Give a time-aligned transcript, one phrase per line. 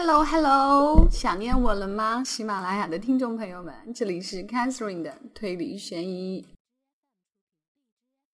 [0.00, 2.22] Hello Hello，想念我了吗？
[2.22, 6.46] 喜马拉雅的听众朋友们，这里是 Catherine 的推理悬疑。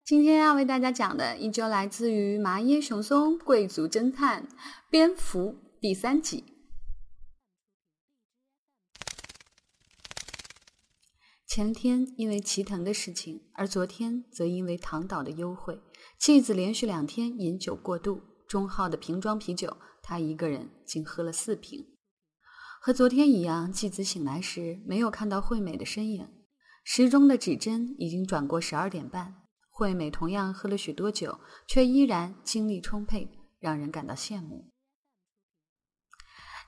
[0.05, 4.47] 今天要为大家讲的依旧来自于麻耶熊松贵族侦探
[4.91, 6.45] 蝙蝠第三集。
[11.46, 15.81] 前天因为齐藤的事情，而昨天则因为唐岛的优惠，
[16.19, 19.75] 妻子连续两天饮酒过度，中号的瓶装啤酒。
[20.07, 21.97] 他一个人竟喝了四瓶，
[22.79, 23.73] 和昨天一样。
[23.73, 26.29] 继子醒来时没有看到惠美的身影，
[26.84, 29.34] 时钟的指针已经转过十二点半。
[29.70, 34.70] 惠美同样喝了许多酒，却依然精力充沛，让人感到羡慕。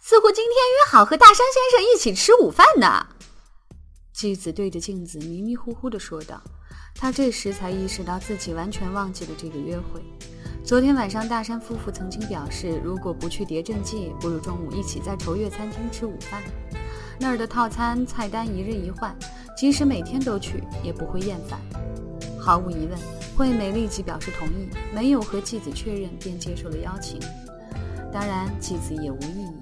[0.00, 3.14] 似乎今天约好和大山先生一起吃午饭呢。
[4.14, 6.42] 继子对着镜子迷迷糊糊地说道。
[6.98, 10.02] 他这时才意识到自己完全忘记了这个约会。
[10.64, 16.42] 昨天晚上，大山夫妇曾经表示，如果不去叠阵记，不如中午一起在愁月餐厅吃午饭。
[17.20, 19.14] 那儿的套餐菜单一日一换，
[19.56, 21.60] 即使每天都去，也不会厌烦。
[22.40, 22.98] 毫无疑问，
[23.36, 27.20] 惠美立即表示同意，没有和继子确认便接受了邀请。
[28.12, 29.52] 当然，继子也无异议。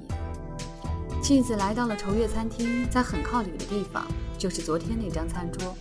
[1.20, 4.06] 继子来到了愁月餐厅，在很靠里的地方，
[4.38, 5.76] 就是昨天那张餐桌。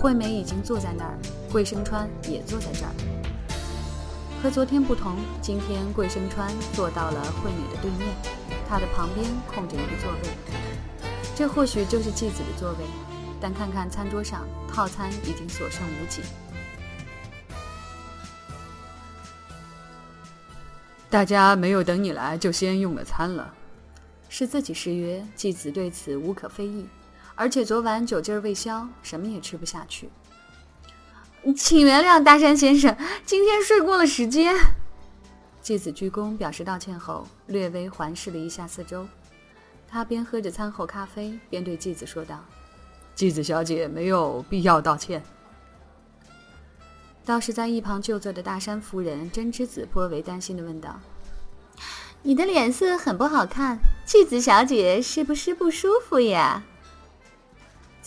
[0.00, 1.18] 惠美已经坐在那儿，
[1.50, 2.92] 桂生川也坐在这儿。
[4.40, 8.14] 和昨天不同，今天桂生川坐到了惠美的对面，
[8.68, 12.78] 他的旁边空着一个座位，这或许就是继子的座位。
[13.40, 16.22] 但看看餐桌上，套餐已经所剩无几。
[21.10, 23.52] 大家没有等你来就先用了餐了，
[24.28, 26.86] 是自己失约，继子对此无可非议。
[27.38, 30.10] 而且昨晚酒劲儿未消，什么也吃不下去。
[31.56, 34.56] 请原谅大山先生，今天睡过了时间。
[35.62, 39.06] 继子鞠躬表示道歉后，略微环视了一下四周。
[39.88, 42.44] 他边喝着餐后咖啡，边对继子说道
[43.14, 45.22] ：“继子小姐没有必要道歉。”
[47.24, 50.98] 倒是在一旁就坐的大山夫人真之子颇为担心的问道
[52.20, 56.64] ：“你的脸色很不好看，继子小姐是不是不舒服呀？”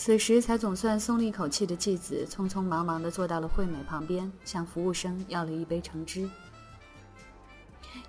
[0.04, 6.28] 此时才总算松了一口气的继子，匆匆忙忙地坐到了惠美旁边，向服务生要了一杯橙汁。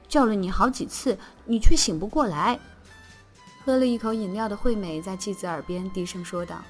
[0.10, 1.16] 叫了你好几次，
[1.46, 2.60] 你却醒不过来。
[3.64, 6.64] 喝了一口饮料的惠美在继子耳边低声说道：“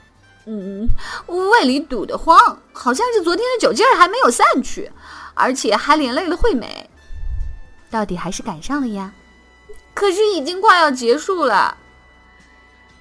[0.46, 0.86] 嗯，
[1.28, 2.38] 胃里堵得慌，
[2.74, 4.92] 好像是昨天的酒劲儿还没有散去，
[5.34, 6.90] 而且还连累了惠美。
[7.90, 9.14] 到底还是赶上了呀？
[9.94, 11.78] 可是已经快要结束了。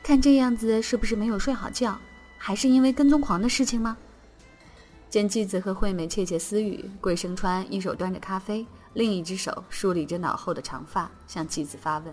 [0.05, 1.99] 看这样子，是不是没有睡好觉？”
[2.45, 3.97] 还是因为跟踪狂的事情吗？
[5.09, 12.13] 见继子和惠美窃窃私语，桂生川一手端着咖啡，另一只手梳理着脑后的长发，向继子发问。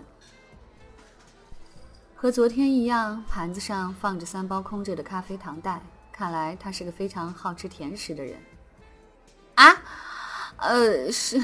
[2.14, 5.82] 和昨天一样，盘子上放着三包空着的咖啡糖袋，
[6.12, 8.38] 看来他是个非常好吃甜食的人。
[9.56, 9.82] 啊，
[10.58, 11.42] 呃，是。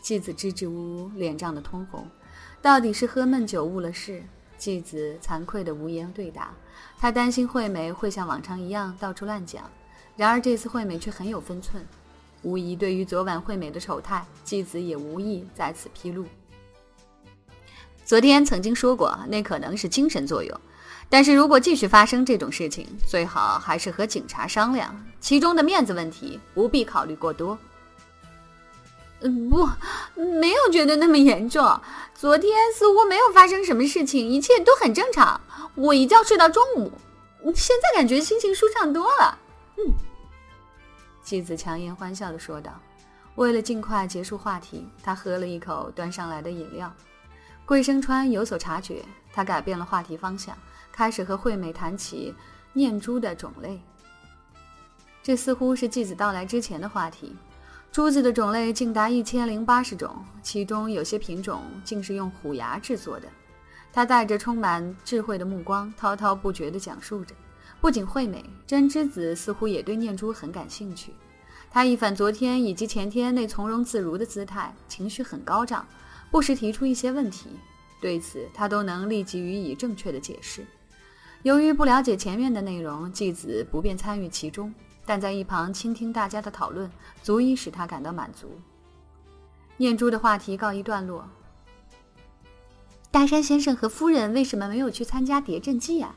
[0.00, 2.08] 继子支支吾吾，脸涨得通红，
[2.62, 4.22] 到底是喝闷酒误了事。
[4.56, 6.54] 继子惭愧的无言对答，
[7.00, 9.64] 他担心惠美会像往常一样到处乱讲。
[10.16, 11.82] 然而这次惠美却很有分寸，
[12.42, 16.26] 无疑对于昨晚惠美的丑态，继子也无意在此披露。
[18.04, 20.60] 昨天曾经说过，那可能是精神作用，
[21.08, 27.58] 但是如果继续发生这种事情，最好还是和警察商量，其中的面子问题不必考虑过多。
[29.20, 29.68] 嗯，不，
[30.14, 31.80] 没有觉得那么严重。
[32.14, 35.40] 昨天似乎没有发生什么事情，一切都很正常。
[35.74, 36.92] 我一觉睡到中午，
[37.54, 39.38] 现在感觉心情舒畅多了。
[39.76, 39.84] 嗯，
[41.22, 42.72] 妻子强颜欢笑的说道。
[43.36, 46.92] 为了尽快结束话题，他喝了一口端上来的饮料。
[47.64, 50.56] 桂生川有所察觉，他改变了话题方向，
[50.92, 52.34] 开始和惠美谈起
[52.72, 53.80] 念珠的种类。
[55.22, 57.34] 这似乎是继子到来之前的话题。
[57.92, 63.26] 珠子的种类竟达一千零八十种，其中有些品种竟是用虎牙制作的。
[63.92, 67.34] 他带着充满智慧的目光，滔滔不绝地讲述着。
[67.80, 71.12] 不仅惠美，真之子似乎也对念珠很感兴趣。
[71.68, 75.84] 他一反昨天以及前天那从容自如的姿态，情绪很高涨，
[76.30, 77.48] 不时提出一些问题。
[78.00, 80.64] 对此，他都能立即予以正确的解释。
[81.42, 84.72] 由于不了解前面的内容，继子不便参与其中。
[85.04, 86.90] 但在一旁倾听大家的讨论，
[87.22, 88.60] 足以使他感到满足。
[89.76, 91.28] 念珠的话题告一段落。
[93.10, 96.14] 大山先生和夫人为什么没有去参加叠阵祭啊？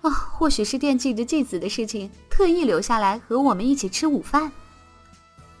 [0.00, 4.50] 啊，或许是惦记着继子的事情，特意留下来和我们一起吃午饭。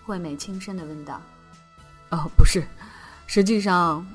[0.04, 1.20] 惠美轻声的问道
[2.10, 2.66] ：“哦，不是，
[3.26, 4.06] 实际上，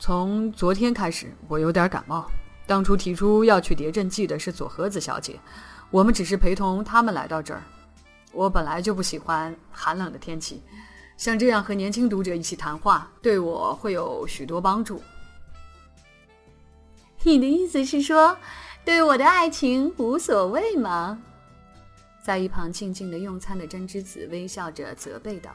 [0.00, 2.28] 从昨天开始，我有点感冒。
[2.66, 5.38] 当初提出要去谍镇记的是佐和子小姐，
[5.90, 7.62] 我们只是陪同他们来到这儿。
[8.36, 10.62] 我本来就不喜欢寒冷的天气，
[11.16, 15.00] 像这样和年轻读者一起谈话，对我会有许多帮助。
[17.22, 18.36] 你的意思是说，
[18.84, 21.18] 对我的爱情无所谓吗？
[22.22, 25.50] 在一旁静静的用餐的真之子微笑着责备道。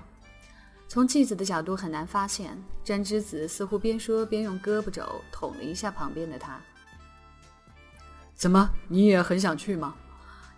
[0.88, 6.60] 从纪子的角度很难发现，真之子似乎边说边用胳膊肘捅了一下旁边的他。
[8.34, 9.94] 怎么，你也很想去吗？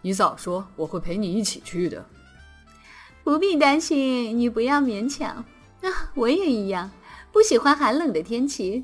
[0.02, 2.04] 你早说，我会陪你一起去的。
[3.24, 5.46] 不必担心，你不要勉强。
[5.82, 6.92] 啊，我也一样，
[7.32, 8.84] 不喜欢寒冷的天气，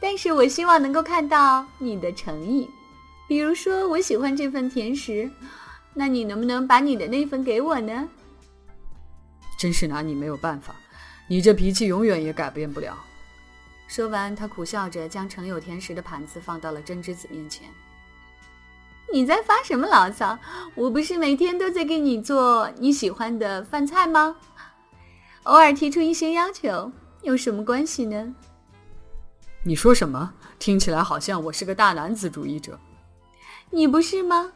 [0.00, 2.68] 但是我希望能够看到你的诚意。
[3.28, 5.30] 比如说，我喜欢这份甜食，
[5.94, 8.08] 那你能不能把你的那份给我呢？
[9.58, 10.74] 真是拿你没有办法，
[11.28, 12.98] 你这脾气永远也改变不了。
[13.86, 17.68] 说完，他苦笑着将盛有甜食的盘子放到了真之子面前。
[19.12, 20.38] 你在发什么牢骚？
[20.74, 24.36] 我不是每天都在给你做你喜欢的饭菜吗？
[25.44, 26.92] 偶尔提出一些要求，
[27.22, 28.34] 有什么关系呢？
[29.64, 30.32] 你说什么？
[30.58, 32.78] 听起来好像我是个大男子主义者。
[33.70, 34.52] 你不是吗？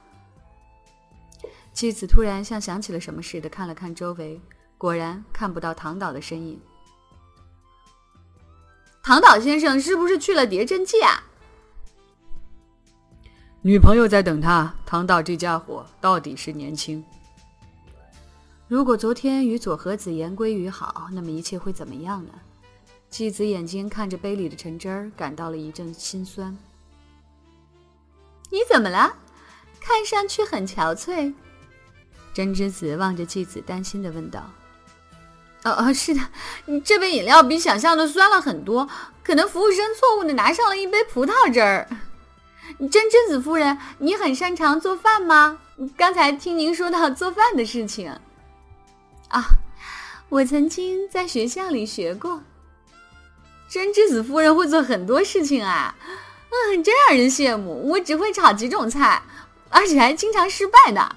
[1.72, 4.40] 妻子突然像想起了什么似的，看了看周围。
[4.76, 6.60] 果然看不到唐导的身影。
[9.02, 11.24] 唐导先生是不是去了谍镇记啊？
[13.66, 14.74] 女朋友在等他。
[14.84, 17.02] 唐岛这家伙到底是年轻。
[18.68, 22.32] 如果昨天与佐和子言归于好，那么一切会怎么样呢？
[23.08, 26.54] 继子眼睛看着杯里的橙汁儿，感到了一阵心酸。
[28.50, 29.16] 你怎么了？
[29.80, 31.32] 看上去很憔悴。
[32.34, 34.40] 真之子望着继子，担心的问道。
[35.62, 36.20] 哦哦，是的，
[36.66, 38.86] 你这杯饮料比想象的酸了很多，
[39.22, 41.88] 可能服务生错误的拿上了一杯葡萄汁儿。
[42.90, 45.58] 真知子夫人，你很擅长做饭吗？
[45.96, 48.10] 刚才听您说到做饭的事情。
[49.28, 49.44] 啊，
[50.28, 52.42] 我曾经在学校里学过。
[53.68, 55.94] 真知子夫人会做很多事情啊，
[56.50, 57.88] 嗯，真让人羡慕。
[57.88, 59.20] 我只会炒几种菜，
[59.68, 61.16] 而且还经常失败的。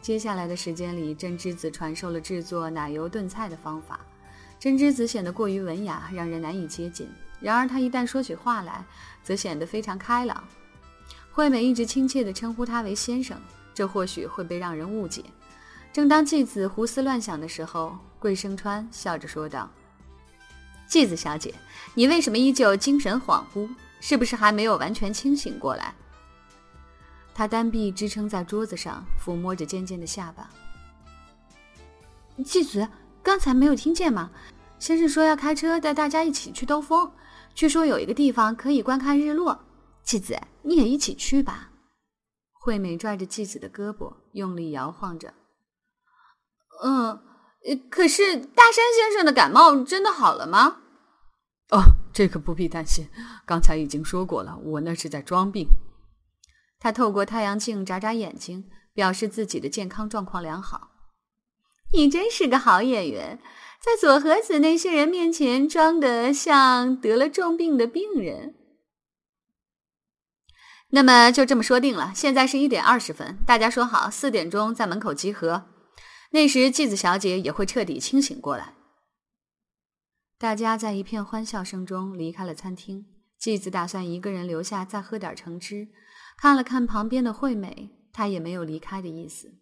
[0.00, 4.00] 接下来的时间里，真知子传授了制作奶油炖菜的方法。
[4.58, 7.06] 真知子显得过于文雅，让人难以接近。
[7.40, 8.82] 然而他一旦说起话来，
[9.26, 10.44] 则显得非常开朗。
[11.32, 13.36] 惠美一直亲切地称呼他为先生，
[13.74, 15.24] 这或许会被让人误解。
[15.92, 19.68] 正当继子胡思乱想的时候，桂生川笑着说道
[20.86, 21.52] ：“继子小姐，
[21.94, 23.68] 你为什么依旧精神恍惚？
[24.00, 25.92] 是不是还没有完全清醒过来？”
[27.34, 30.48] 他单臂支撑在桌子上，抚摸着尖尖的下巴。
[32.44, 32.88] 继子，
[33.22, 34.30] 刚才没有听见吗？
[34.78, 37.10] 先生说要开车带大家一起去兜风，
[37.56, 39.58] 据说有一个地方可以观看日落。
[40.04, 41.70] 继子，你也一起去吧。
[42.52, 45.32] 惠美拽着继子的胳膊，用力摇晃着。
[46.84, 47.18] 嗯，
[47.88, 50.82] 可是大山先生的感冒真的好了吗？
[51.70, 51.80] 哦，
[52.12, 53.08] 这个不必担心，
[53.46, 55.66] 刚才已经说过了，我那是在装病。
[56.78, 60.90] 他透过太阳镜眨眨眼睛，表示自己的健康状况良好。
[61.94, 63.40] 你真是个好演员，
[63.86, 68.56] 在佐和子那些人面前装得像得了重病的病人。
[70.88, 72.10] 那么就这么说定了。
[72.12, 75.68] 现在是一点二十分，大家说好四点钟在门口集合。
[76.32, 78.74] 那时纪子小姐也会彻底清醒过来。
[80.36, 83.06] 大家在一片欢笑声中离开了餐厅。
[83.38, 85.86] 纪子打算一个人留下再喝点橙汁。
[86.36, 89.54] 看了看旁边的惠美，她也没有离开的意思。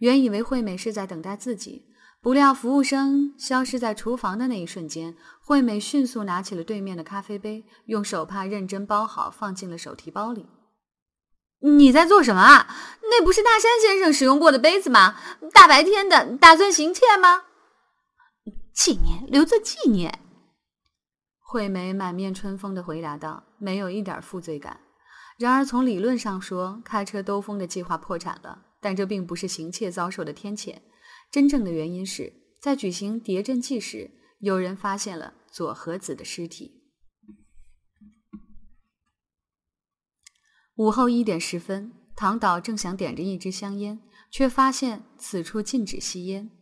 [0.00, 1.93] 原以为惠美是在等待自己，
[2.24, 10.46] 不料服务生消失在厨房的那一瞬间，惠美迅速拿起了对面的咖啡杯，用手帕认真包好，放进了手提包里。
[11.60, 12.66] 你在做什么啊？
[13.10, 15.16] 那不是大山先生使用过的杯子吗？
[15.52, 17.42] 大白天的，打算行窃吗？
[18.72, 20.20] 纪念，留作纪念。
[21.38, 24.80] 惠美满面春风的回答道，没有一点负罪感。
[25.38, 28.62] 然而，从理论上说，开车兜风的计划破产了。
[28.80, 30.76] 但这并不是行窃遭受的天谴，
[31.34, 36.84] 真正的原因是在举行叠阵祭时，有人发现了佐和子的尸体。
[40.76, 43.98] 午后一点十分，唐岛正想点着一支香烟，
[44.30, 46.52] 却发现此处禁止吸烟。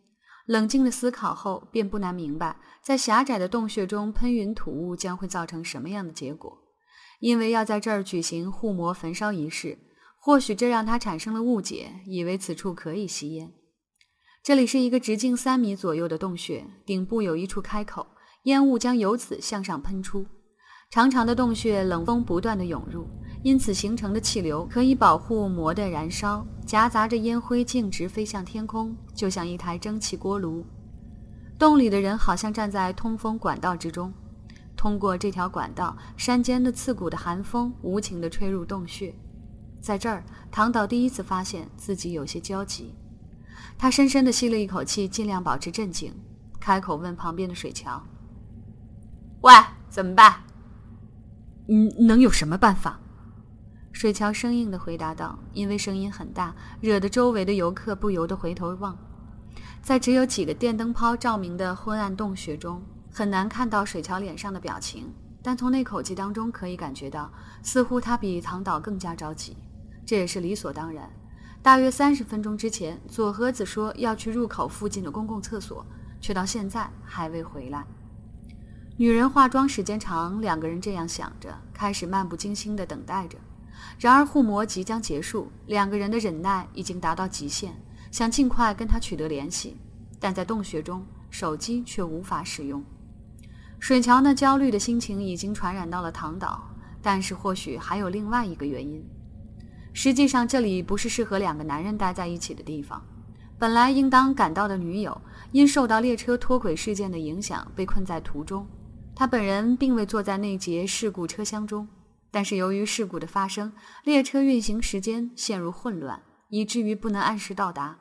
[0.46, 6.62] 冷静的思考后，便不难明白，在狭窄的洞穴中喷云吐雾将会造成什么样的结果。
[7.20, 9.78] 因为要在这儿举行护魔焚烧仪式，
[10.18, 13.52] 或许这让他产生了误解，以为此处可以吸烟。
[14.44, 18.04] 这里是一个直径三米左右的洞穴，顶部有一处开口，
[18.42, 20.26] 烟雾将由此向上喷出。
[20.90, 23.06] 长长的洞穴，冷风不断的涌入，
[23.44, 30.66] 因此形成的气流可以保护膜的燃烧，夹杂着烟灰径直飞向天空，就像一台蒸汽锅炉。
[31.56, 34.12] 洞里的人好像站在通风管道之中，
[34.76, 39.14] 通过这条管道，山间的刺骨的寒风无情地吹入洞穴。
[39.80, 42.92] 在这儿，唐导第一次发现自己有些焦急。
[43.82, 46.14] 他深深地吸了一口气，尽量保持镇静，
[46.60, 48.00] 开口问旁边的水桥
[49.42, 49.52] ：“喂，
[49.88, 50.36] 怎么办？
[51.66, 53.00] 嗯，能有什么办法？”
[53.90, 58.96] 水桥生硬地回答道，因为声音很大，惹得周围的游客不由得回头望。
[59.82, 65.12] 在只有几个电灯泡照明的昏暗洞穴中，很难看到水桥脸上的表情，
[65.42, 67.28] 但从那口气当中可以感觉到，
[67.64, 69.56] 似乎他比唐导更加着急。
[70.06, 71.10] 这也是理所当然。
[71.62, 75.86] 大约三十分钟之前，左和子说要去入口附近的公共厕所，
[76.20, 77.86] 却到现在还未回来。
[78.96, 83.38] 女人化妆时间长，两个人这样想着，开始漫不经心地等待着。
[83.96, 87.72] 然而护膜即将结束，两个人的忍耐已经达到极限。
[88.10, 89.76] 想尽快跟他取得联系，
[90.18, 92.84] 但在洞穴中，手机却无法使用。
[93.78, 96.68] 水桥那焦虑的心情已经传染到了唐岛，
[97.00, 99.02] 但是或许还有另外一个原因。
[99.92, 103.04] 实际上，这里不是适合两个男人待在一起的地方。
[103.58, 105.20] 本来应当赶到的女友，
[105.52, 108.66] 因受到列车脱轨事件的影响，被困在途中。
[109.14, 111.86] 他本人并未坐在那节事故车厢中，
[112.30, 113.72] 但是由于事故的发生，
[114.04, 117.98] 列车运行时间陷入混乱，以至于不能按时到达。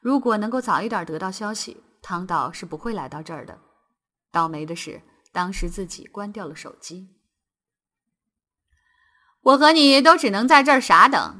[0.00, 3.58] 如果能够早一点得到消息，唐导是不会来到这儿的。
[4.30, 7.08] 倒霉的是，当时自己关掉了手机。
[9.42, 11.36] 我和你都只能在这儿傻等。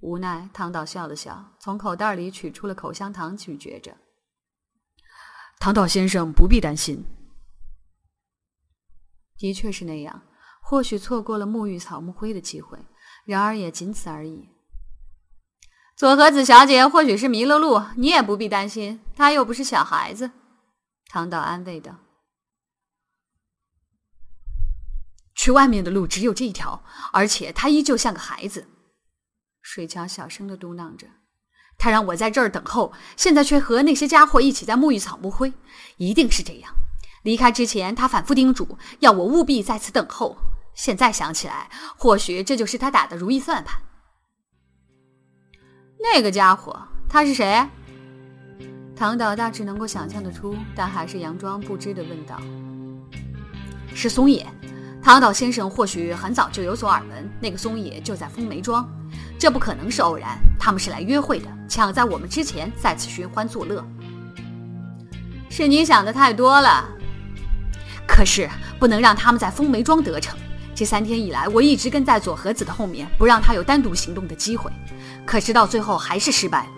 [0.00, 3.96] 无奈，唐导笑了笑，从口袋里取出了口香糖，咀嚼着。
[5.58, 7.04] 唐导先生不必担心。
[9.38, 10.22] 的确是那样，
[10.60, 12.78] 或许错过了沐浴草木灰的机会，
[13.24, 14.50] 然而也仅此而已。
[15.96, 20.30] 左和子小姐或许是迷了路，你也不必担心，她又不是小孩子。”
[21.08, 21.96] 唐导安慰道。
[25.46, 28.66] “去外面的路只有这一条，而且他依旧像个孩子。”
[29.62, 31.06] 水桥小声的嘟囔着
[31.78, 35.52] ，“他让我在这儿等候，现在却和那些家伙一起在沐浴草木灰，
[35.98, 36.74] 一定是这样。
[37.22, 40.36] 离开之前，他反复叮嘱要我务必在此等候。
[40.74, 43.80] 现在想起来，或许这就是他打的如意算盘。”
[46.02, 46.76] 那个家伙，
[47.08, 47.64] 他是谁？
[48.96, 52.36] 唐导大致能够想象得出，但还是佯装不知的问道
[53.94, 54.44] ：“是松野。
[55.06, 58.84] 唐导先生或许很早就有所耳闻，那个松野就在风梅庄。
[59.38, 63.86] 这不可能是偶然，他们是来约会的，抢在我们之前在此寻欢作乐。
[65.48, 66.84] 是你想的太多了。
[68.04, 70.36] 可是不能让他们在风梅庄得逞。
[70.74, 74.68] 这三天以来，我一直跟在佐和子的后面，不让他有单独行动的机会。”
[75.24, 76.70] 可是到最后还是失败了。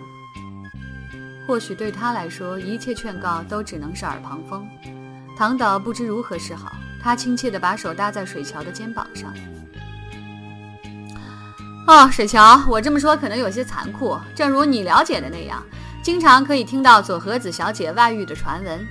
[1.47, 4.67] 或许对他来说，一切劝告都只能是耳旁风。
[5.35, 9.33] 唐导不知如何是好，他亲切地把手搭在水桥的肩膀上。
[11.87, 14.17] 哦，水桥，我这么说可能有些残酷。
[14.35, 15.63] 正如你了解的那样，
[16.03, 18.85] 经常可以听到佐和子小姐外遇的传闻。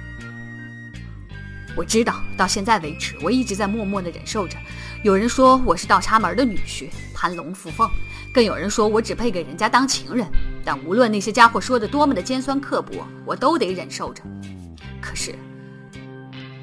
[1.77, 4.57] 我知道，到现在为止，我一直在默默地忍受着。
[5.05, 7.89] 有人说我是倒插门的女婿，攀龙附凤。
[8.35, 10.27] 更有人说我只配给人家当情人，
[10.65, 14.23] 但无论那些家伙说的多么的尖酸刻薄，我都得忍受着。
[15.01, 15.35] 可是，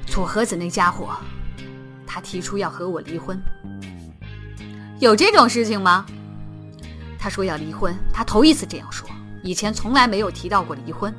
[0.06, 1.16] 左和子那家伙，
[2.06, 3.40] 他提出要和我离婚。
[4.98, 6.06] 有这种事情吗？
[7.18, 9.08] 他说要离婚，他头一次这样说，
[9.42, 11.14] 以前从来没有提到过离婚。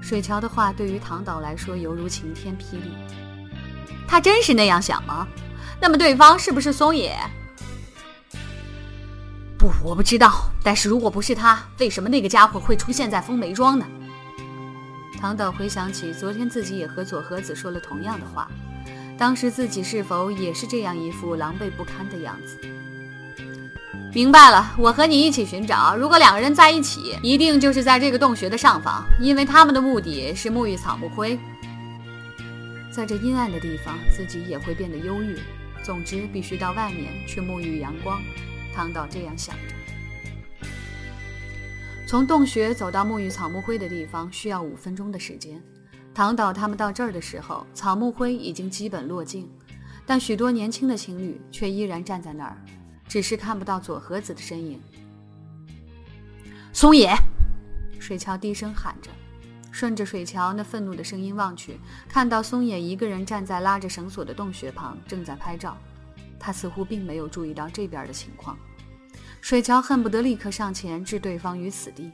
[0.00, 2.92] 水桥的话对于唐导来说犹如晴天霹雳。
[4.08, 5.26] 他真是那样想吗？
[5.80, 7.16] 那么对方是不是松野？
[9.58, 10.50] 不，我不知道。
[10.62, 13.86] 但是如果不是他，为什么那个家伙会出现在风梅庄呢？
[15.20, 18.50] 唐导回想起昨天自己也和佐和子说了同样的话，
[19.18, 22.58] 当时自己是否也是这样一副狼狈不堪的样子？
[24.12, 25.94] 明白了，我和你一起寻找。
[25.96, 31.38] 如果两个人在一起，一定就是在这个洞穴的上方，因为他们的目的是沐浴草木灰。
[32.90, 35.38] 在这阴暗的地方，自己也会变得忧郁。
[35.82, 38.20] 总之，必须到外面去沐浴阳光。
[38.74, 40.66] 唐导这样想着，
[42.06, 45.62] 从洞穴走到沐浴草木灰的地方需要五分钟的时间。
[46.16, 49.46] 唐导他们到这儿的时候，草木灰已经基本落尽，
[50.06, 52.56] 但许多年轻的情侣却依然站在那儿，
[53.06, 54.80] 只是看不到左和子的身影。
[56.72, 57.14] 松野，
[58.00, 59.10] 水桥低声喊着，
[59.70, 65.76] 顺着水桥那愤怒的声音望去，看到松野一个人站在拉着绳索的洞穴旁，正在拍照。
[66.40, 68.56] 他似乎并没有注意到这边的情况。
[69.42, 72.10] 水桥恨不得立刻上前置对方于死地。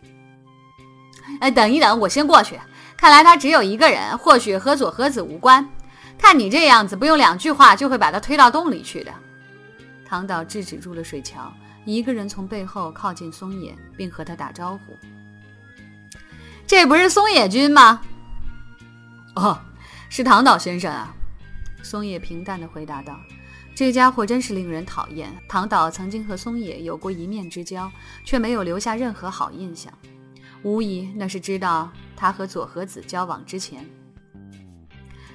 [1.40, 2.59] 哎，等一等，我先过去。
[2.97, 5.69] 看来他只有一个人，或许和佐和子无关。
[6.19, 9.12] 看你这样子，不用两句话就会把他推到洞里去的。
[10.07, 11.52] 唐岛制止住了水桥，
[11.85, 14.97] 一个人从背后靠近松野，并和他打招呼。
[16.66, 18.00] 这不是松野君吗？
[19.35, 19.59] 哦，
[20.09, 21.12] 是唐岛先生啊。
[21.83, 23.19] 松野平淡地回答道
[23.75, 27.90] ：“这家伙真是令人讨厌。”唐岛曾经和松野有过一面之交，
[28.25, 29.92] 却没有留下任何好印象。
[30.62, 33.85] 无疑，那是知道他和佐和子交往之前。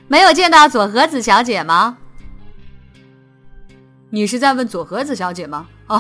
[0.08, 1.98] 没有见到佐和子小姐吗？
[4.10, 5.68] 你是在问佐和子小姐吗？
[5.88, 6.00] 哦，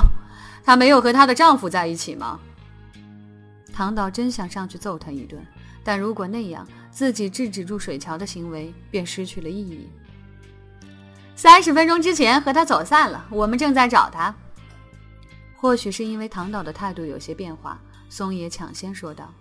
[0.63, 2.39] 她没有和她的丈夫在一起吗？
[3.73, 5.45] 唐导真想上去揍他一顿，
[5.83, 9.89] 但如果那样，自己制止住水桥的行为便失去了意义。
[11.35, 14.33] 三十分钟之前和他走散了，我们正在找他。
[15.55, 17.79] 或许是因为唐导的态度有些变化，
[18.09, 19.33] 松野抢先说道：“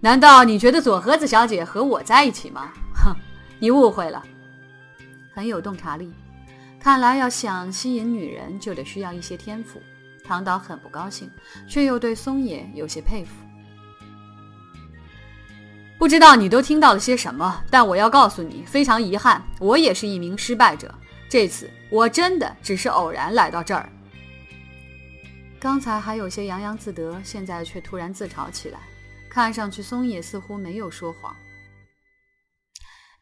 [0.00, 2.72] 难道你觉得佐和子小姐和我在一起吗？
[2.94, 3.14] 哼，
[3.58, 4.22] 你误会了。
[5.34, 6.12] 很有洞察力，
[6.78, 9.80] 看来要想吸引女人，就得需要一些天赋。”
[10.24, 11.28] 唐导很不高兴，
[11.68, 13.32] 却又对松野有些佩服。
[15.98, 20.92] 不知道你都听到了些什么，但我要告诉你，非常遗憾，我也是一名失败者。
[21.28, 23.88] 这次我真的只是偶然来到这儿。
[25.62, 28.80] 刚才还有些洋洋自得，现在却突然自嘲起来。
[29.30, 31.36] 看上去松野似乎没有说谎。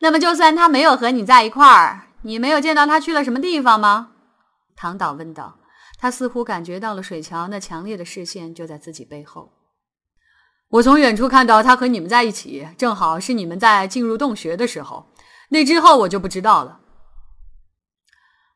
[0.00, 4.12] 那么，就算他没有和你在一块儿，你没有见到他去了什么地方吗？
[4.74, 5.58] 唐导问道。
[5.98, 9.52] 他似乎感觉到了水桥那强烈的视线就在自己背后。
[10.70, 15.12] 我从远处看到他和你们在一起，正好是你们在进入洞穴的时候。
[15.50, 16.80] 那之后我就不知道了。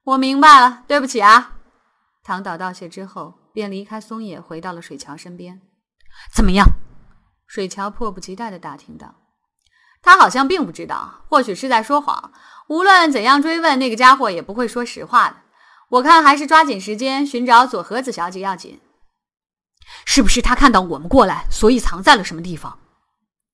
[0.04, 1.58] 我明白了，对不起啊。
[2.22, 5.62] 唐导道谢之后，便离开松野，回到了水桥身边。
[6.34, 6.66] 怎么样？
[7.46, 9.14] 水桥迫不及待地打听道。
[10.02, 12.32] 他好像并不知道，或许是在说谎。
[12.68, 15.36] 无论怎样追问，那个家伙也不会说实话的。
[15.88, 18.80] 我看还是抓紧时间寻找佐和子小姐要紧。
[20.04, 22.80] 是不是他看到我们过来，所以藏在了什么地方？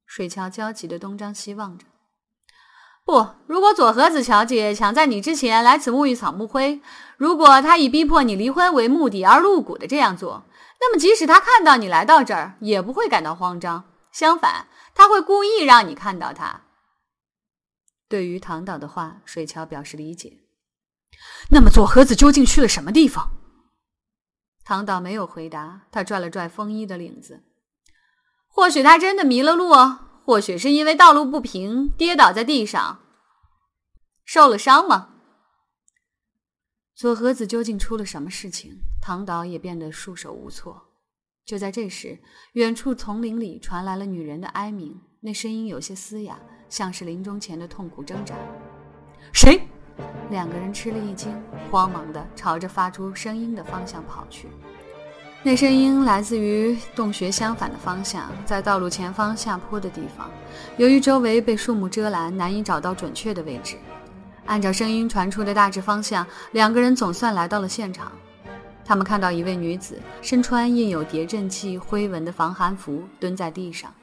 [0.07, 1.85] 水桥焦急的东张西望着。
[3.05, 6.81] 不，如果佐和子小姐抢在你之前来此沐浴草木灰，
[7.21, 10.45] 如果他以逼迫你离婚为目的而露骨的这样做，
[10.81, 13.85] 那么即使他看到你来到这儿，也不会感到慌张。
[14.11, 16.63] 相反，他会故意让你看到他。
[18.09, 20.39] 对于唐导的话，水桥表示理解。
[21.51, 23.33] 那么佐和子究竟去了什么地方？
[24.65, 27.43] 唐导没有回答，他拽了拽风衣的领子。
[28.49, 29.75] 或许他真的迷了路，
[30.25, 33.01] 或许是因为道路不平跌倒在地上，
[34.25, 35.10] 受了伤吗？
[37.01, 38.79] 左和子究竟出了什么事情？
[39.01, 40.83] 唐导也变得束手无措。
[41.47, 42.19] 就在这时，
[42.53, 48.35] 远处丛林里传来了女人的哀鸣，那声音有些嘶哑，像是临终前的痛苦挣扎。
[49.33, 49.63] 谁？
[50.29, 51.35] 两个人吃了一惊，
[51.71, 54.49] 慌忙地朝着发出声音的方向跑去。
[55.43, 60.31] 那声音来自于洞穴相反的方向，在道路前方下坡的地方。
[60.77, 63.79] 由于周围被树木遮拦，难以找到准确的位置。
[64.51, 68.11] 按照声音传出的大致方向，两个人总算来到了现场。
[68.85, 73.95] 他们看到一位女子身穿印有叠阵器灰纹的防寒服，蹲在地上。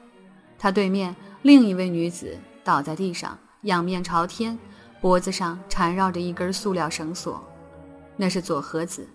[0.58, 2.34] 她对面另一位女子
[2.64, 4.58] 倒在地上，仰面朝天。
[5.02, 7.46] 脖子上缠绕着一根塑料绳索，
[8.16, 9.06] 那是左和子。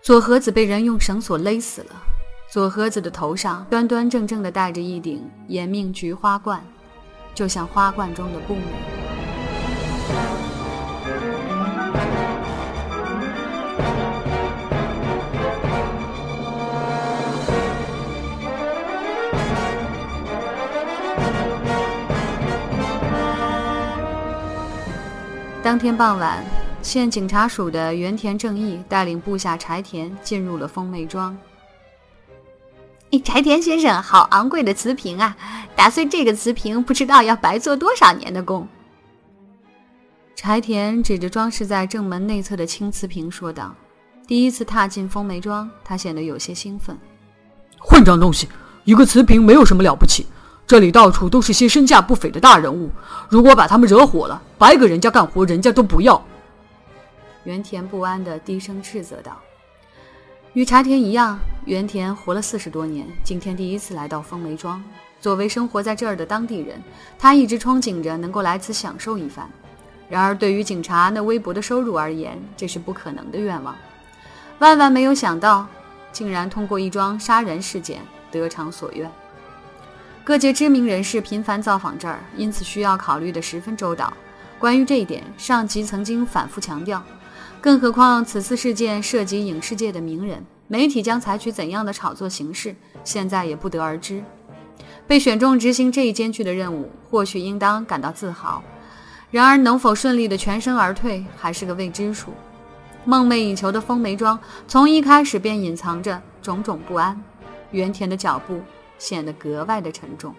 [0.00, 2.02] 左和子被人用绳索勒死了。
[2.48, 6.64] 左和子的头上端端正正地戴着一顶延命菊花冠，
[7.34, 9.19] 就像花冠中的布美。
[25.62, 26.42] 当天傍晚，
[26.82, 31.36] 县警察署的原田正义带领部下柴田进入了丰美庄。
[33.22, 35.36] 柴田先生，好昂贵的瓷瓶啊！
[35.76, 38.66] 打碎这个瓷瓶，不知道要白做多少年的工。
[40.42, 43.74] 柴田指着装饰在正门内侧的青瓷瓶说道
[44.26, 46.96] ：“第一次踏进风梅庄，他显得有些兴奋。
[47.78, 48.48] 混账东西，
[48.84, 50.26] 一个瓷瓶没有什么了不起。”
[50.66, 52.88] 这里到处都是些身价不菲的大人物，
[53.28, 56.24] 如果把他们惹火了，白给人家干活，人家都不要。
[57.44, 59.38] 原田不安地低声斥责道
[60.54, 64.82] ：“与柴田一样，原田活了四十多年，今天第一次来到风梅庄，
[65.20, 66.82] 作为生活在这儿的当地人，
[67.18, 69.46] 他一直憧憬着能够来此享受一番。
[70.10, 73.74] 然而，对于警察那微薄的收入而言，这是不可能的愿望。
[74.58, 75.66] 万万没有想到，
[76.12, 79.08] 竟然通过一桩杀人事件得偿所愿。
[80.24, 84.12] 各界知名人士频繁造访这儿，因此需要考虑得十分周到。
[84.58, 87.02] 关于这一点，上级曾经反复强调。
[87.60, 94.22] 更何况，此次事件涉及影视界的名人，媒体将采取怎样的炒作形式，现在也不得而知。
[95.06, 98.62] 被选中执行这一艰巨的任务，或许应当感到自豪。
[99.30, 102.30] 然而，能否顺利的全身而退，还是个未知数。
[103.04, 107.20] 梦寐以求的风梅庄，从一开始便隐藏着种种不安。
[107.70, 108.60] 原田的脚步
[108.98, 110.34] 显得格外的沉重。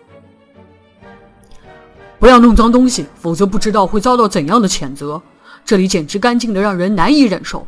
[2.19, 5.21] 不要弄脏东西，否则不知道会遭到怎样的谴责。
[5.63, 7.65] 这里简直干净的让人难以忍受。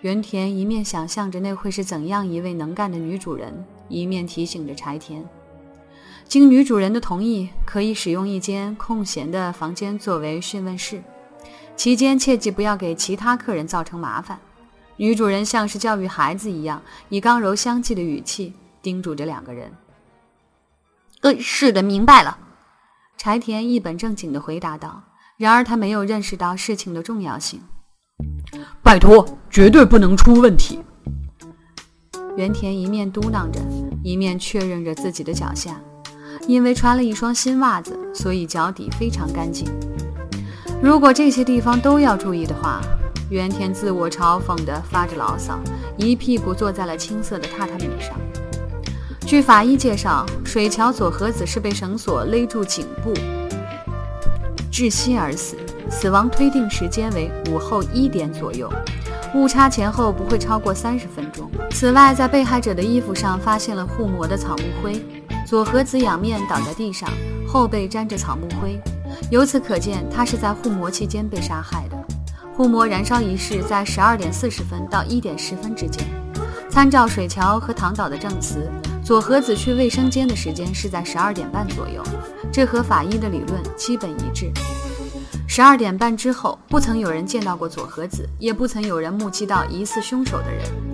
[0.00, 5.24] 原田一面想象着那会是怎样一位能干的女主人，一面提醒着柴田：
[6.28, 11.02] 经女主人的同意，可以使用一间空闲的房间作为讯问室，
[11.74, 14.38] 期间切记不要给其他客人造成麻烦。
[14.98, 19.72] 女主人像是教育孩子一样，以刚柔相济的语气叮嘱着两个人。
[21.22, 22.38] 呃，是的，明白了。
[23.16, 25.04] 柴田一本正经地回答道。
[25.38, 27.62] 然而他没有认识到事情的重要性。
[28.82, 30.80] 拜托，绝对不能出问题。
[32.36, 33.60] 原田一面嘟囔着，
[34.02, 35.80] 一面确认着自己的脚下，
[36.46, 39.66] 因为穿了一双新袜子，所以脚底非常干净。
[40.80, 42.80] 如果这些地方都要注意的话，
[43.30, 45.58] 原田自我嘲讽地发着牢骚，
[45.96, 48.18] 一屁股坐在了青色的榻榻米上。
[49.26, 53.12] 据法医介绍，水桥佐和子是被绳索勒住颈部。
[54.72, 55.56] 窒息而死，
[55.90, 58.72] 死亡推定时间为午后一点左右，
[59.34, 61.50] 误差前后不会超过三十分钟。
[61.72, 65.04] 此外，在被害者的衣服上发现了护膜的草木灰，
[65.48, 67.08] 佐和子仰面倒在地上，
[67.46, 68.78] 后背沾着草木灰，
[69.30, 71.96] 由此可见他是在护膜期间被杀害的。
[72.54, 76.04] 护膜燃烧仪式在十二点四十分到一点十分之间。
[76.68, 78.70] 参照水桥和唐岛的证词，
[79.02, 82.02] 佐和子去卫生间的时间是在十二点半左右。
[82.52, 84.52] 这和法医的理论基本一致。
[85.46, 90.87] 十二点半之后，不曾有人见到过佐和子，也不曾有人目击到疑似凶手的人。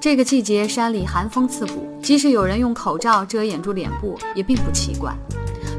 [0.00, 5.14] 这个季节山里寒风刺骨，即使有人用口罩遮掩住脸部，也并不奇怪。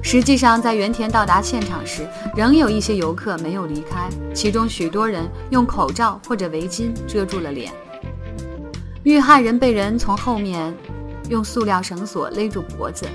[0.04, 7.71] 实际上，在原田到达现场时，仍有一些游客没有离开，其中许多人用口罩或者围巾遮住了脸。
[9.04, 10.76] 遇害人被人从后面
[11.30, 13.06] 用塑料绳索勒住脖子。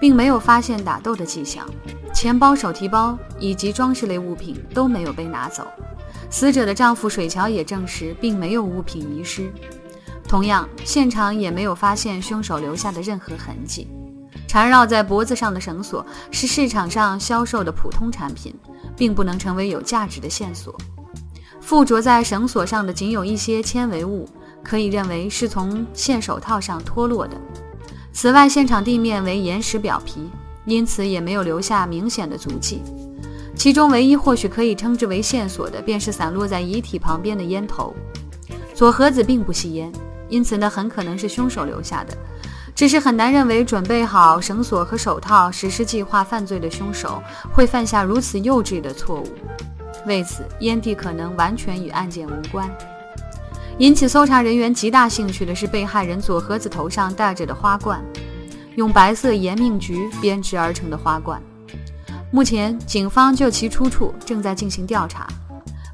[0.00, 1.68] 并没有发现打斗的迹象，
[2.14, 5.66] 钱包、手提包以及装饰类物品都没有被拿走。
[6.30, 9.52] 死者的丈夫水桥也证实，并没有物品遗失。
[10.30, 13.88] 同样，现场也没有发现凶手留下的任何痕迹。
[14.46, 18.54] 缠绕在脖子上的绳索是市场上销售的普通产品，
[18.96, 20.72] 并不能成为有价值的线索。
[21.60, 24.24] 附着在绳索上的仅有一些纤维物，
[24.62, 27.36] 可以认为是从线手套上脱落的。
[28.12, 30.30] 此外，现场地面为岩石表皮，
[30.64, 32.82] 因此也没有留下明显的足迹。
[33.56, 37.92] 其中唯一或许可以称之为线索的，便是散落在遗体旁边的烟头。
[38.72, 39.92] 左和子并不吸烟，
[40.30, 42.16] 因此呢，很可能是凶手留下的。
[42.74, 49.26] 只是很难认为准备好绳索和手套实施计划犯罪的凶手会犯下如此幼稚的错误。
[50.06, 52.70] 为此，烟蒂可能完全与案件无关。
[53.78, 58.02] 引起搜查人员极大兴趣的是被害人佐和子头上戴着的花冠，
[58.76, 61.42] 用白色延命菊编织而成的花冠。
[62.30, 65.26] 目前，警方就其出处正在进行调查。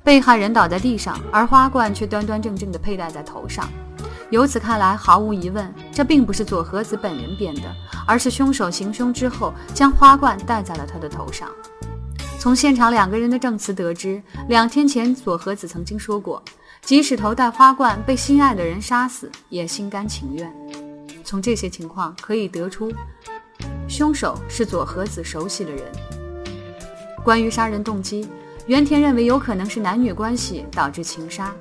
[0.04, 3.68] 被害人倒在地上，而花冠却端端正正地佩戴在头上。
[4.30, 7.62] 由此看来，毫无疑问，这并不是佐和子本人编的，
[8.06, 11.48] 而是凶手行凶之后将花冠戴在了他的头上。
[12.38, 16.42] 从现场两个人的证词得知，两天前佐和子曾经说过。
[16.82, 20.52] 即使头戴花冠被心爱的人杀死，也心甘情愿。
[21.24, 22.92] 从这些情况可以得出，
[23.88, 25.82] 凶手是佐和子熟悉的人。
[27.24, 28.28] 关于杀人动机，
[28.66, 31.52] 原田认为有可能是男女关系导致情杀。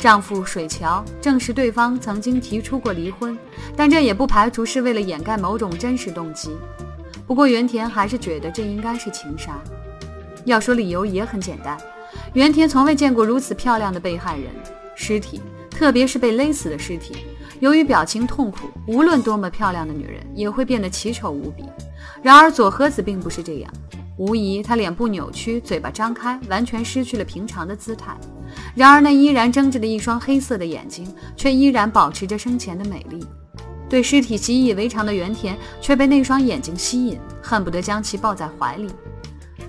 [0.00, 3.38] 丈夫水桥证实对方曾经提出过离婚，
[3.76, 6.56] 但这也不排除是为了掩盖某种真实动机。
[7.26, 9.60] 不过原田还是觉得这应该是情杀。
[10.46, 11.78] 要说理由也很简单。
[12.32, 14.46] 原田从未见过如此漂亮的被害人
[14.94, 15.38] 尸体，
[15.70, 17.18] 特别是被勒死的尸体。
[17.58, 21.64] 由于表情痛苦，无论多么漂亮的女人也会变得奇丑无比。
[22.22, 23.70] 然而佐和子并不是这样，
[24.20, 28.14] 无疑她脸部扭曲，嘴巴张开，完全失去了平常的姿态。
[28.74, 33.24] 然而那依然睁着的一双黑色的眼睛，却依然保持着生前的美丽。
[33.88, 38.90] 对尸体习以为常的原田却被那双眼睛吸引，恨不得将其抱在怀里。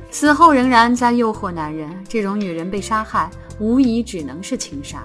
[0.10, 5.02] 死后仍然在诱惑男人，这种女人被杀害，无疑只能是情杀。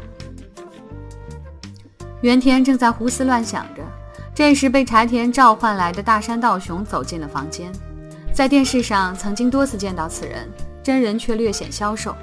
[2.20, 3.82] 原田正在胡思乱想着，
[4.34, 7.70] 这时被柴田召唤来的大山道雄走进了房间。
[8.36, 10.46] 在电视上曾经多次见到此人，
[10.82, 12.14] 真人却略显消瘦，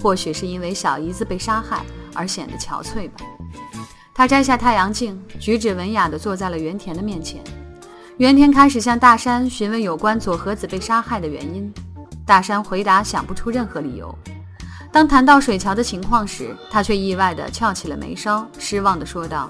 [0.00, 3.24] 或许是因为小姨子被杀害而显得憔悴吧。
[4.12, 7.40] 他摘下太阳镜，举止文雅地坐在了原田的面前。
[8.16, 11.72] 原田开始向大山询问有关佐和子被杀害的原因，
[12.26, 14.12] 大山回答想不出任何理由。
[14.90, 19.48] 当谈到水桥的情况时，他却意外地翘起了眉梢，失望地说道：“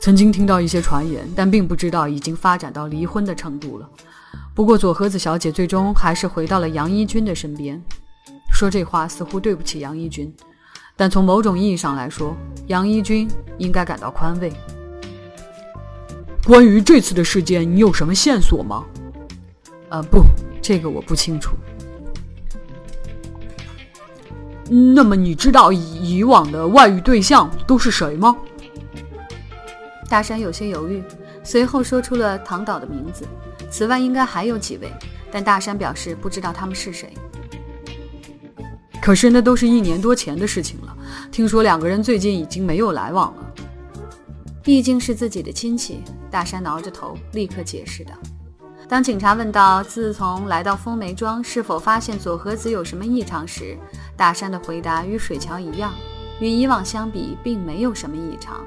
[0.00, 3.86] 曾经听到一些传言，但并不知道已经发展到离婚的程度了。
[4.54, 7.82] 不过佐和子小姐最终还是回到了杨一军的身边。
[8.52, 10.32] 说这话似乎对不起杨一军，
[10.94, 12.36] 但从某种意义上来说，
[12.68, 14.52] 杨一军应该感到宽慰。
[16.46, 18.84] 关于这次的事件，你有什么线索吗？
[19.88, 20.22] 啊，不，
[20.62, 21.56] 这个我不清楚。”
[24.70, 28.36] 那么你知道以以往的外遇对象都是谁吗？
[30.08, 31.02] 大山有些犹豫，
[31.42, 33.26] 随后说出了唐岛的名字。
[33.76, 34.88] 此外，应该还有几位，
[35.32, 37.12] 但大山表示不知道他们是谁。
[39.02, 40.96] 可是那都是一年多前的事情了，
[41.32, 43.52] 听说两个人最近已经没有来往了。
[44.62, 48.12] 毕竟是自己的亲戚，大山挠着头，立刻解释道。
[48.88, 53.76] 当警察问到自从来到风梅庄是否发现佐和子有什么异常时，
[54.16, 55.92] 大山的回答与水桥一样，
[56.38, 58.64] 与以往相比，并没有什么异常。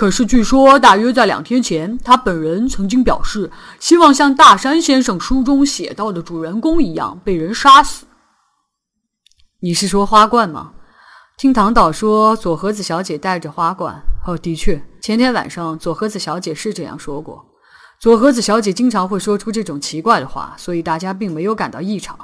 [0.00, 8.06] 可是据说，大约在两天前，他本人曾经表示，希望像大山先生书中写到的主人公一样被人杀死。
[9.60, 10.72] 你是说花冠吗？
[11.36, 14.02] 听唐导说，佐和子小姐带着花冠。
[14.26, 17.44] 哦，的确，前天晚上佐和子小姐是这样说过。
[18.00, 22.18] 佐和子小姐经常会说出这种奇怪的话，所以大家并没有感到异常。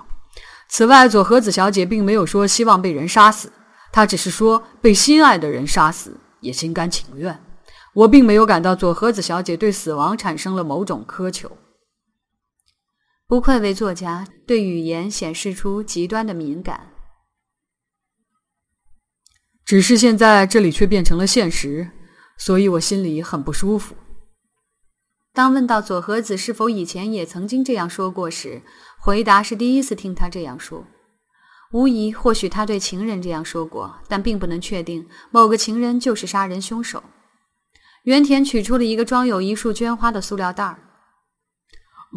[0.71, 3.53] 此外，佐和子小姐并没有说希望被人杀死，
[3.93, 7.39] 她只是说被心爱的人杀死也心甘情愿。
[7.97, 11.51] 我并没有感到佐和子小姐对死亡产生了某种苛求。
[13.27, 16.93] 不愧为作家，对语言显示出极端的敏感。
[19.65, 21.91] 只是现在这里却变成了现实，
[22.37, 23.97] 所以我心里很不舒服。
[25.33, 28.61] 当问到佐和子是否以前也曾经这样说过时，
[29.01, 30.87] 回答是第一次听他这样说。
[31.73, 37.03] 无疑，或许他对情人这样说过，但并不能确定某个情人就是杀人凶手。
[38.07, 40.79] 原田取出了一个装有一束绢花的塑料袋儿，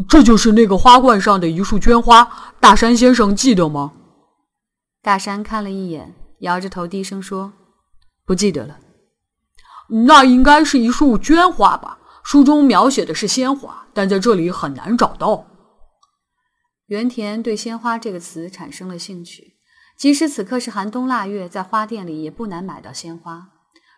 [0.08, 2.54] 这就是那个花冠上的一束绢花。
[2.60, 3.94] 大山先生记得吗？
[5.02, 6.14] 大山看了一眼。
[6.42, 7.52] 摇着头，低声说
[8.24, 8.80] ：“不记得了。
[10.06, 11.98] 那应该是一束绢花吧？
[12.24, 15.48] 书中描写的是鲜花，但在这里很难找到。”
[16.88, 19.56] 原田对“鲜花”这个词产生了兴趣。
[19.98, 23.50] 即使此刻是寒冬腊月，在花店里也不难买到鲜花。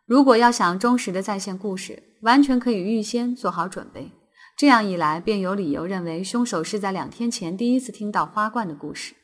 [0.05, 4.11] 如果要想忠实的再现故事，完全可以预先做好准备。
[4.57, 9.15] 这样一来，便有理由认为凶手是在两天前第一次听到花冠的故事。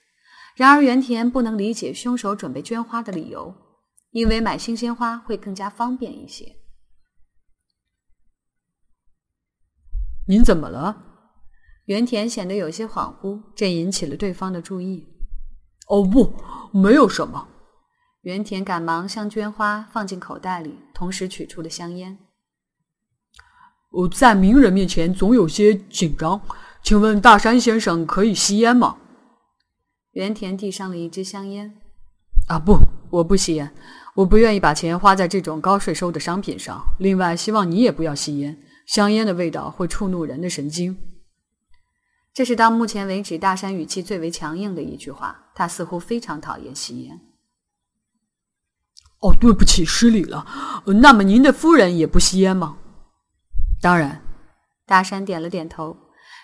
[0.55, 3.53] 然而，原田不能理解凶手准备捐花的理由，
[4.11, 6.55] 因为买新鲜花会更加方便一些。
[10.27, 11.03] 您怎么了？
[11.85, 15.07] 原田显得有些恍惚，这引起了对方的注意。
[15.87, 16.33] 哦，不，
[16.73, 17.47] 没有什么。
[18.27, 22.17] 原田赶忙将绢花放进口袋里，同时取出了香烟。
[23.89, 26.41] 我在名人面前总有些紧张，
[26.83, 28.97] 请问大山先生可以吸烟吗？
[30.11, 31.73] 原田递上了一支香烟。
[32.49, 32.77] 啊，不，
[33.09, 33.73] 我不吸烟，
[34.15, 36.83] 我不愿意把钱花在这种高税收的商品上。
[36.99, 40.97] 另外，希望你也不要吸烟，香烟的味道会触怒人的神经。
[42.33, 45.45] 这是到目前为止大山语气最为强硬的一句话。
[45.55, 47.21] 他似乎非常讨厌吸烟。
[49.19, 50.45] 哦，对不起，失礼了。
[51.01, 52.77] 那么您的夫人也不吸烟吗？
[53.81, 54.21] 当然。
[54.85, 55.97] 大山点了点头。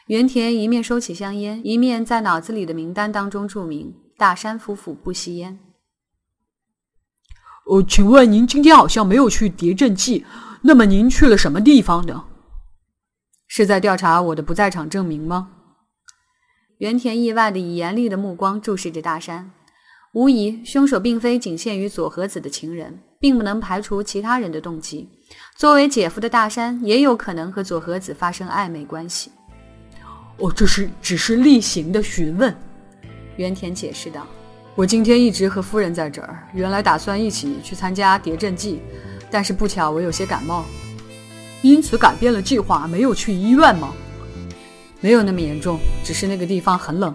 [0.07, 5.59] 原田一面收起香烟，一面在脑子里的名单当中注明：大山夫妇不吸烟。
[7.67, 10.25] 哦，请问您今天好像没有去谍阵记，
[10.63, 12.25] 那么您去了什么地方呢？
[13.47, 15.51] 是在调查我的不在场证明吗？
[16.79, 19.51] 原田意外的以严厉的目光注视着大山。
[20.13, 25.09] 无疑，凶手并非仅限于佐和子的情人，并不能排除其他人的动机。
[25.55, 29.31] 作为姐夫的大山，也有可能和佐和子发生暧昧关系。
[30.37, 32.55] 哦，这是只是例行的询问。”
[33.37, 34.27] 原田解释道。
[34.75, 38.81] 我今天一直和夫人在这儿，原来打算一起去参加谍阵祭，
[39.31, 40.63] 但是不巧我有些感冒，
[41.63, 43.91] 因此改变了计划，没有去医院吗？
[44.99, 47.13] 没有那么严重，只是那个地方很冷。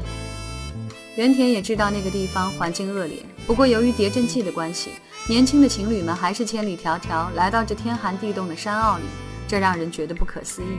[1.19, 4.91] 原田也知道那个地方环境恶劣，不过由于叠阵季的关系，
[5.29, 9.03] 年轻的情侣们还是千里迢迢来到这天寒地冻的山坳里，
[9.49, 10.79] 这让人觉得不可思议。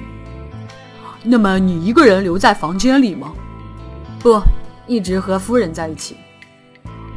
[1.24, 3.34] 那么你一个人留在房间里吗？
[4.22, 4.42] 不，
[4.88, 6.16] 一直和夫人在一起。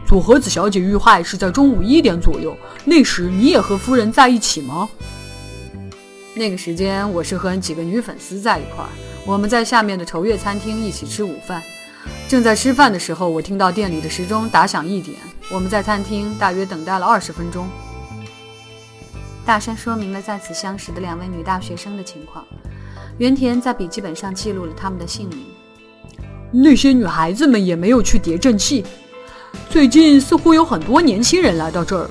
[0.04, 4.88] 佐和子小姐遇害是在中午一点左右，那时你也和夫人在一起吗？
[6.34, 8.90] 那个时间我是和几个女粉丝在一块儿，
[9.24, 11.62] 我们在下面的愁月餐厅一起吃午饭。
[12.28, 15.18] 正在吃饭的时候，我听到店里的时钟打响一点。
[15.50, 17.68] 我们在餐厅大约等待了二十分钟。
[19.44, 22.44] 大山说明了在此相识的两位女大学生的情况。
[23.18, 25.40] 原田在笔记本上记录了他们的姓名。
[26.50, 28.84] 那些女孩子们也没有去叠阵器。
[29.68, 32.08] 最近似乎有很多年轻人来到这儿。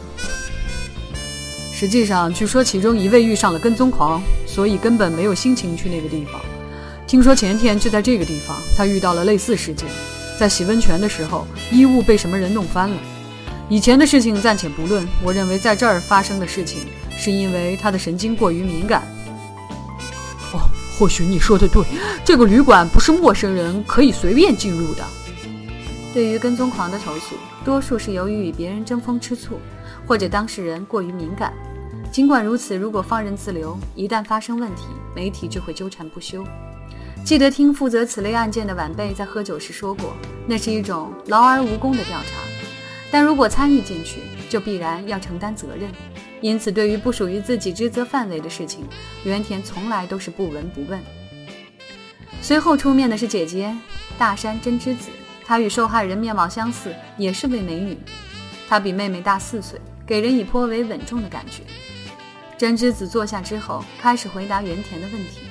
[1.74, 6.40] 实际上，据说其中一位遇上了跟踪狂，所以根本没有心情去那个地方。
[7.12, 9.86] 听说前天就在这个地方，他遇到了类似事件，
[10.40, 12.96] 在洗温泉的时候，衣物被什么人弄翻了。
[13.68, 16.84] 以前的事情暂且不论，我认为在这儿发生的事情
[17.18, 19.02] 是因为他的神经过于敏感。
[20.54, 20.64] 哦，
[20.98, 21.84] 或许你说的对，
[22.24, 25.04] 这个旅馆不是陌生人可以随便进入的。
[26.14, 29.60] 对于跟踪狂的投诉，多数是由于与别人争风吃醋，
[30.08, 31.52] 或者当事人过于敏感。
[32.10, 36.42] 尽管如此，如果放任自流，一旦发生问题，媒体就会纠缠不休。
[37.24, 40.14] 记得听负责此类案件的晚辈在喝酒时说过，
[40.48, 42.38] 那是一种劳而无功的调查。
[43.10, 45.90] 但如果参与进去，就必然要承担责任。
[46.42, 48.86] 因此，对于不属于自己职责范围的事情，
[49.24, 51.00] 原田从来都是不闻不问。
[52.42, 53.74] 随后出面的是姐姐
[54.18, 55.10] 大山真之子，
[55.46, 57.98] 她与受害人面貌相似，也是位美女。
[58.68, 61.62] 她比妹妹大四岁，给人以颇为稳重的感觉。
[62.58, 65.51] 真之子坐下之后，开始回答原田的问题。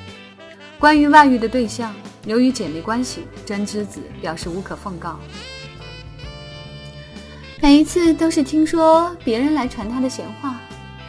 [0.80, 5.20] 关于外遇的对象，由于姐妹关系，真之子表示无可奉告。
[7.60, 10.58] 每一次都是听说别人来传他的闲话，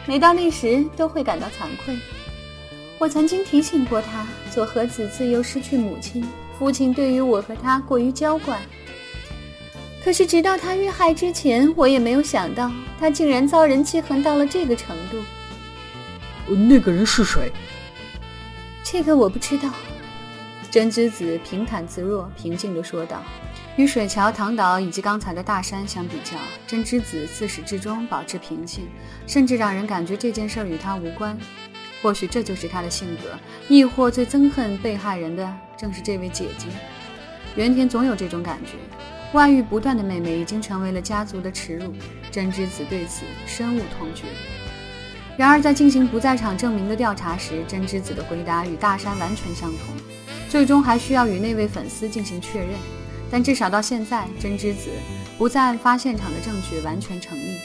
[0.04, 1.96] 每到那时都会感到惭愧。
[2.98, 6.22] 我曾经提醒过他，佐和子自幼失去母亲，
[6.58, 8.60] 父亲对于我和他过于娇惯。
[10.04, 16.54] 可是直到他遇害之前，我也没有想到他竟然遭人记恨到了这个程度。
[16.54, 17.50] 那个人是谁？
[18.92, 19.70] 这个我不知道，
[20.70, 23.22] 真之子平坦自若、平静地说道。
[23.76, 28.86] 与水桥、唐岛以及刚才的大山相比较，真之子自始至终保持平静，
[29.26, 31.34] 甚至让人感觉这件事与他无关。
[32.02, 33.30] 或许这就是他的性格，
[33.66, 36.66] 亦或最憎恨被害人的正是这位姐姐。
[37.56, 38.72] 原田总有这种感觉，
[39.32, 41.94] 外遇不断的妹妹已经成为了家族的耻辱。
[42.30, 44.24] 真之子对此深恶痛绝。
[45.36, 49.78] 然而，在进行不在场证明的调查时，真之子的回答与大山完全相同。
[50.48, 52.68] 最终还需要与那位粉丝进行确认，
[53.30, 54.90] 但至少到现在，真之子
[55.38, 57.56] 不在案发现场的证据完全成立。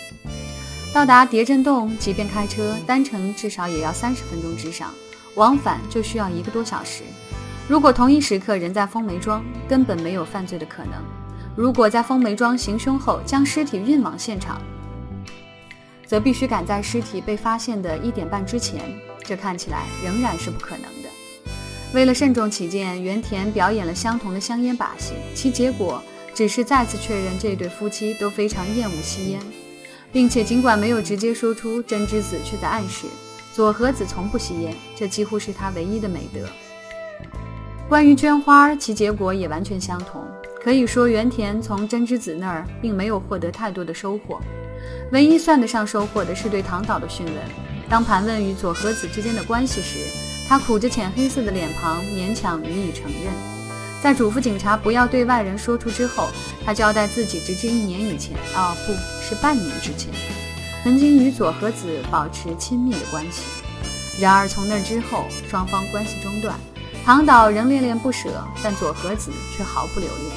[0.94, 4.94] 到达叠震洞，即便开车单程，至少也要三十分钟之上，
[5.36, 7.04] 往返就需要一个多小时。
[7.68, 10.94] 如果同一时刻人在风梅庄，根本没有犯罪的可能。
[11.54, 14.62] 如果在风梅庄行凶后将尸体运往现场，
[16.08, 18.82] 则必须赶在尸体被发现的一点半之前，
[19.24, 21.10] 这看起来仍然是不可能的。
[21.94, 26.02] 为了慎重起见，原田表演了相同的香烟把戏，其结果
[26.34, 29.40] 只是再次确认这对夫妻都非常厌恶吸烟，
[30.12, 33.08] 并且尽管没有直接说出，真之子却在暗示
[33.54, 36.48] 佐和子从不吸烟，这几乎是他唯一的美德。
[37.90, 40.22] 关于绢花，其结果也完全相同，
[40.62, 44.40] 可以说原田从真之子那儿并没有获得太多的收获。
[45.12, 47.36] 唯一算得上收获的是对唐岛的讯问。
[47.90, 50.00] 当盘问与佐和子之间的关系时，
[50.48, 53.32] 他苦着浅黑色的脸庞，勉强予以承认。
[54.04, 56.28] 在嘱咐警察不要对外人说出之后，
[56.66, 58.94] 他交代自己直至一年以前，哦，不
[59.24, 60.12] 是半年之前，
[60.84, 63.44] 曾经与佐和子保持亲密的关系。
[64.20, 66.54] 然而从那之后，双方关系中断，
[67.06, 68.30] 唐岛仍恋恋不舍，
[68.62, 70.32] 但佐和子却毫不留恋。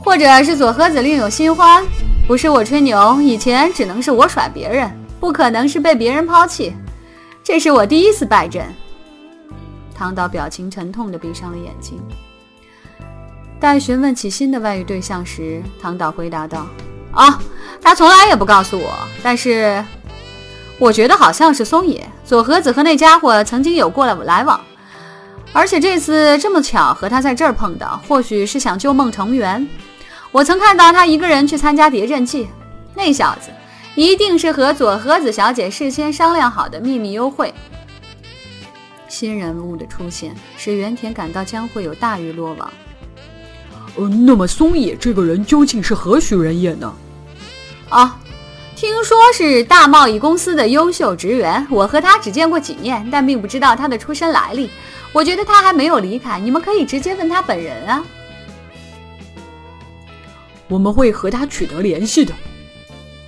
[0.00, 1.84] 或者是佐和子另有新欢。
[2.26, 6.74] 不是我吹牛，以前只能是我甩别人，不可能是被别人抛弃。
[7.44, 8.66] 这是我第一次败阵。
[9.94, 12.00] 唐岛表情沉痛地闭上了眼睛。
[13.60, 16.66] 待询问起新的外遇对象时，唐岛回答道
[17.14, 17.40] ：“啊，
[17.80, 19.82] 他从来也不告诉我，但是
[20.80, 24.60] 我觉得好像是松野佐和子和那家伙曾经有过了来往，
[25.52, 29.64] 而且这次这么巧和他在这儿碰到，或许是想旧梦重圆。”
[30.36, 32.46] 我曾看到他一个人去参加谍战季，
[32.94, 33.48] 那小子
[33.94, 37.54] 一定是和佐和子小姐事先商量好的秘密幽会。
[39.08, 42.70] 新人物的出现使原田感到将会有大鱼落网。
[43.96, 46.94] 呃，那么松野这个人究竟是何许人也呢？
[47.88, 48.20] 啊，
[48.74, 54.68] 听说是大贸易公司的优秀职员，我和他只见过几面，但并不知道他的出身来历。
[55.14, 58.04] 我觉得他还没有离开，你们可以直接问他本人啊。
[60.68, 62.34] 我们会和他取得联系的。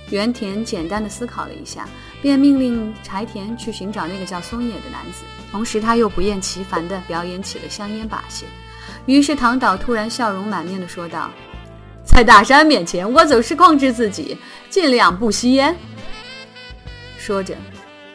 [0.09, 1.87] 原田简单的思考了一下，
[2.21, 8.45] 便命令柴田去寻找那个叫松野的男子，同时他又不厌其烦地表演起了香烟把戏。
[9.05, 11.29] 于是唐岛突然笑容满面地说道。
[12.03, 14.35] 在大山面前，我总是控制自己，
[14.67, 15.75] 尽量不吸烟。
[17.19, 17.55] 说着，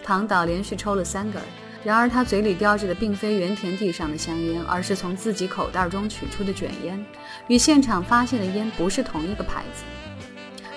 [0.03, 1.41] 唐岛连续抽了三根。
[1.85, 7.05] 然而他嘴里叼着的并非原田地上的香烟，而是从自己口袋中取出的卷烟，
[7.47, 9.85] 与现场发现的烟不是同一个牌子。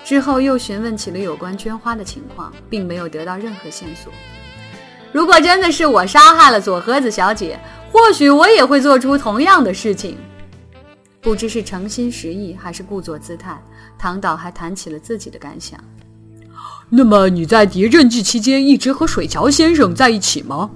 [0.04, 4.12] 之后又询问起了有关绢花的情况，并没有得到任何线索。
[5.14, 7.58] 如果真的是我杀害了佐和子小姐，
[7.90, 10.18] 或许我也会做出同样的事情。
[11.22, 13.58] 不知是诚心实意还是故作姿态，
[13.98, 15.80] 唐岛还谈起了自己的感想。
[16.90, 20.70] 那么你在谍战季期间一直和水桥先生在一起吗？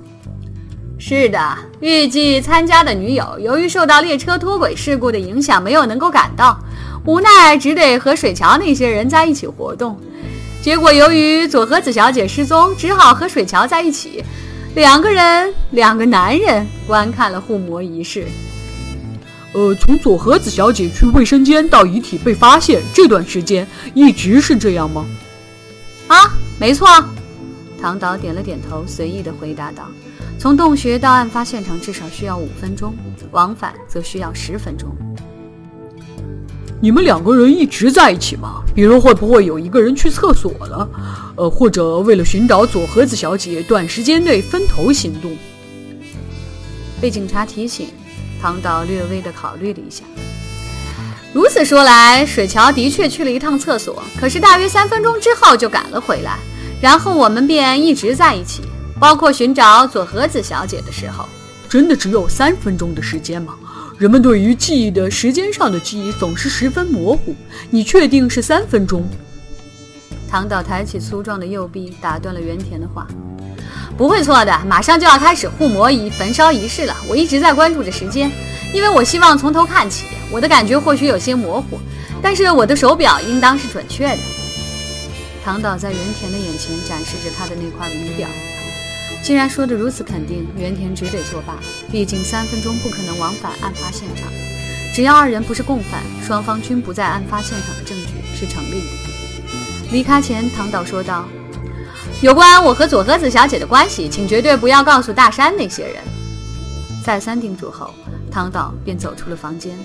[1.03, 6.55] 是的，预计参加的女友由于受到列车脱轨事故的影响，没有能够赶到，
[7.05, 9.99] 无奈只得和水桥那些人在一起活动。
[10.61, 14.23] 结果由于佐和子小姐失踪，只好和水桥在一起，
[14.75, 18.27] 两个人，两个男人观看了护魔仪式。
[19.53, 25.03] 呃，从佐和子小姐去卫生间到遗体被发现这段时间，一直是这样吗？
[26.07, 26.87] 啊，没错。
[27.81, 29.89] 唐导点了点头，随意的回答道
[30.37, 32.93] ：“从洞穴到案发现场至少需要五分钟，
[33.31, 34.95] 往返则需要十分钟。”
[36.79, 38.61] 你们两个人一直在一起吗？
[38.75, 40.89] 比如会不会有一个人去厕所了？
[41.35, 45.35] 呃，或者为了寻找佐和子小姐，短时间内分头行动？
[47.01, 47.87] 被警察提醒。
[48.41, 50.03] 唐导略微的考虑了一下，
[51.31, 56.39] 如此说来，水桥的确去了一趟厕所，可是大约三分钟之后就赶了回来，
[56.81, 58.63] 然后我们便一直在一起，
[58.99, 61.25] 包括寻找佐和子小姐的时候。
[61.69, 63.53] 真的只有三分钟的时间吗？
[63.97, 67.33] 人们对于记忆的时间上的记忆总是十分模糊，
[67.69, 69.07] 你确定是三分钟？
[70.27, 73.07] 唐导抬起粗壮的右臂，打断了原田的话。
[73.95, 76.95] 不会错的，马上就要开始护魔仪焚烧仪式了。
[77.07, 78.31] 我一直在关注着时间，
[78.73, 80.05] 因为我希望从头看起。
[80.31, 81.79] 我的感觉或许有些模糊，
[82.21, 84.19] 但是我的手表应当是准确的。
[85.43, 88.27] 唐导在原田的眼前展示着他的那块名表。
[89.23, 91.57] 既然说的如此肯定，原田只得作罢。
[91.91, 94.31] 毕竟三分钟不可能往返案发现场。
[94.93, 98.87] 只要二人不是共犯，双方均不在案发现场的证据是成立的。
[99.91, 101.27] 离开前，唐导说道。
[102.21, 105.95] 有关我和佐和子小姐的关系，请绝对不要告诉大山那些人。
[107.03, 107.93] 再三叮嘱后，
[108.29, 109.75] 唐导便走出了房间。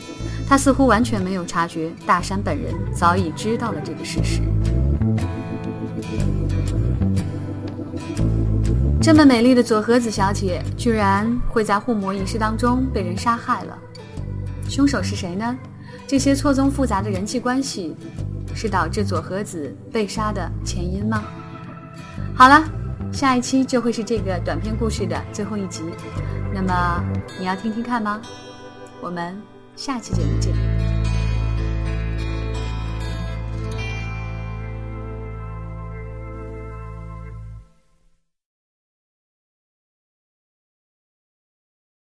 [0.47, 4.43] 他似乎完全没有察觉大山本人早已知道了这个事实。
[9.07, 13.79] 这么美丽的佐和子小姐，居然会在护魔仪式当中被人杀害了。
[14.69, 15.57] 凶手是谁呢？
[16.09, 17.97] 这些错综复杂的人际关系，
[18.53, 21.23] 是导致佐和子被杀的前因吗？
[22.35, 22.65] 好了，
[23.13, 25.85] 下一期就会是这个短篇故事的最后一集，
[26.53, 27.05] 那么
[27.39, 28.21] 你要听听看吗？
[29.01, 29.41] 我们
[29.77, 30.76] 下期节目见。